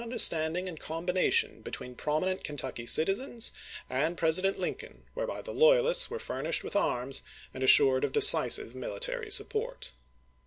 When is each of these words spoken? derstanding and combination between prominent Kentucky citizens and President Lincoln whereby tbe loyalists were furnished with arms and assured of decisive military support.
derstanding 0.09 0.67
and 0.67 0.79
combination 0.79 1.61
between 1.61 1.93
prominent 1.93 2.43
Kentucky 2.43 2.87
citizens 2.87 3.51
and 3.87 4.17
President 4.17 4.57
Lincoln 4.57 5.03
whereby 5.13 5.43
tbe 5.43 5.53
loyalists 5.55 6.09
were 6.09 6.17
furnished 6.17 6.63
with 6.63 6.75
arms 6.75 7.21
and 7.53 7.61
assured 7.63 8.03
of 8.03 8.11
decisive 8.11 8.73
military 8.73 9.29
support. 9.29 9.93